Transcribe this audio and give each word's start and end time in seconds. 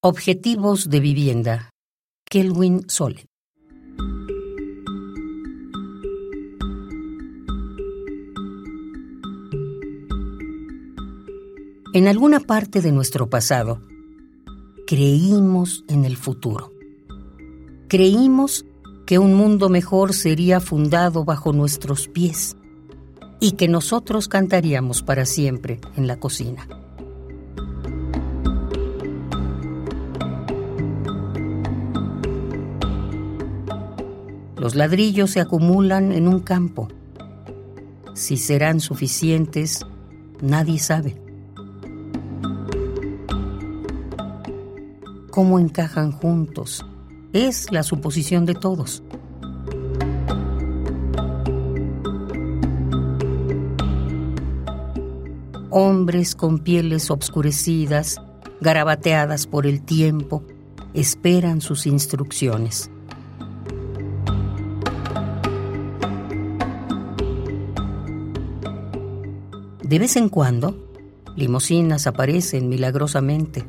Objetivos 0.00 0.90
de 0.90 1.00
vivienda. 1.00 1.70
Kelwin 2.24 2.88
Sole. 2.88 3.26
En 11.94 12.06
alguna 12.06 12.38
parte 12.38 12.80
de 12.80 12.92
nuestro 12.92 13.28
pasado, 13.28 13.82
creímos 14.86 15.84
en 15.88 16.04
el 16.04 16.16
futuro. 16.16 16.70
Creímos 17.88 18.64
que 19.04 19.18
un 19.18 19.34
mundo 19.34 19.68
mejor 19.68 20.14
sería 20.14 20.60
fundado 20.60 21.24
bajo 21.24 21.52
nuestros 21.52 22.06
pies 22.06 22.56
y 23.40 23.52
que 23.56 23.66
nosotros 23.66 24.28
cantaríamos 24.28 25.02
para 25.02 25.26
siempre 25.26 25.80
en 25.96 26.06
la 26.06 26.20
cocina. 26.20 26.68
Los 34.68 34.74
ladrillos 34.74 35.30
se 35.30 35.40
acumulan 35.40 36.12
en 36.12 36.28
un 36.28 36.40
campo. 36.40 36.88
Si 38.12 38.36
serán 38.36 38.80
suficientes, 38.80 39.80
nadie 40.42 40.78
sabe. 40.78 41.16
¿Cómo 45.30 45.58
encajan 45.58 46.12
juntos? 46.12 46.84
Es 47.32 47.72
la 47.72 47.82
suposición 47.82 48.44
de 48.44 48.56
todos. 48.56 49.02
Hombres 55.70 56.34
con 56.34 56.58
pieles 56.58 57.10
obscurecidas, 57.10 58.20
garabateadas 58.60 59.46
por 59.46 59.66
el 59.66 59.80
tiempo, 59.80 60.44
esperan 60.92 61.62
sus 61.62 61.86
instrucciones. 61.86 62.90
De 69.88 69.98
vez 69.98 70.16
en 70.16 70.28
cuando, 70.28 70.76
limosinas 71.34 72.06
aparecen 72.06 72.68
milagrosamente. 72.68 73.64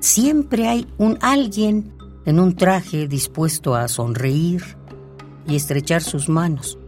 Siempre 0.00 0.66
hay 0.66 0.86
un 0.96 1.18
alguien 1.20 1.92
en 2.24 2.40
un 2.40 2.56
traje 2.56 3.06
dispuesto 3.06 3.74
a 3.74 3.86
sonreír 3.88 4.62
y 5.46 5.56
estrechar 5.56 6.02
sus 6.02 6.30
manos, 6.30 6.78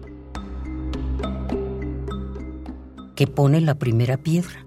que 3.14 3.26
pone 3.26 3.60
la 3.60 3.74
primera 3.74 4.16
piedra. 4.16 4.64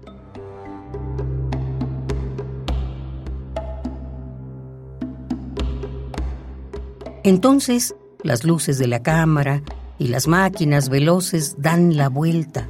Entonces, 7.24 7.96
las 8.22 8.44
luces 8.44 8.78
de 8.78 8.86
la 8.86 9.02
cámara 9.02 9.60
y 9.98 10.06
las 10.06 10.28
máquinas 10.28 10.88
veloces 10.88 11.56
dan 11.58 11.96
la 11.96 12.08
vuelta 12.08 12.68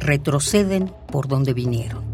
retroceden 0.00 0.92
por 1.10 1.28
donde 1.28 1.54
vinieron. 1.54 2.04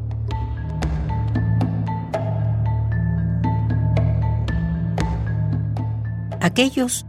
Aquellos 6.41 7.07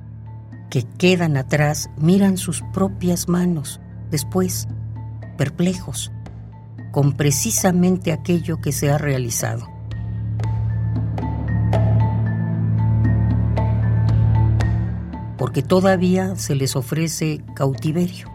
que 0.69 0.83
quedan 0.83 1.37
atrás 1.37 1.89
miran 1.97 2.37
sus 2.37 2.61
propias 2.73 3.27
manos, 3.27 3.79
después, 4.09 4.67
perplejos, 5.37 6.11
con 6.91 7.17
precisamente 7.17 8.13
aquello 8.13 8.61
que 8.61 8.71
se 8.71 8.89
ha 8.89 8.97
realizado. 8.97 9.67
Porque 15.37 15.61
todavía 15.61 16.35
se 16.37 16.55
les 16.55 16.75
ofrece 16.75 17.41
cautiverio. 17.55 18.34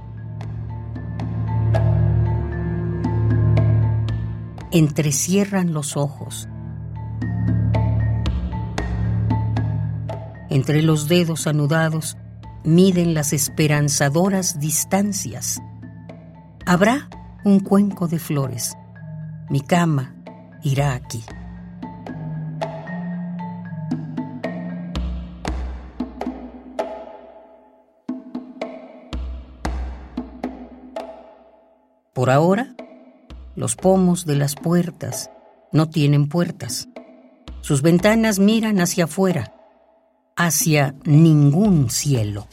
Entrecierran 4.73 5.73
los 5.73 5.97
ojos. 5.97 6.49
Entre 10.49 10.83
los 10.83 11.09
dedos 11.09 11.47
anudados 11.47 12.17
miden 12.65 13.15
las 13.15 13.33
esperanzadoras 13.33 14.59
distancias. 14.59 15.61
Habrá 16.67 17.09
un 17.45 17.61
cuenco 17.61 18.09
de 18.09 18.19
flores. 18.19 18.77
Mi 19.49 19.61
cama 19.61 20.15
irá 20.63 20.95
aquí. 20.95 21.25
Por 32.13 32.29
ahora, 32.29 32.75
los 33.57 33.77
pomos 33.77 34.27
de 34.27 34.37
las 34.37 34.55
puertas 34.55 35.31
no 35.73 35.89
tienen 35.89 36.29
puertas. 36.29 36.89
Sus 37.61 37.83
ventanas 37.83 38.39
miran 38.39 38.81
hacia 38.81 39.05
afuera, 39.05 39.55
hacia 40.37 40.95
ningún 41.05 41.91
cielo. 41.91 42.47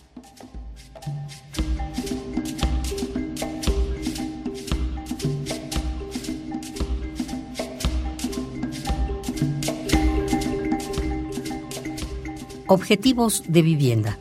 Objetivos 12.70 13.44
de 13.48 13.62
vivienda. 13.62 14.20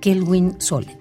Kelwin 0.00 0.60
Sole. 0.60 0.98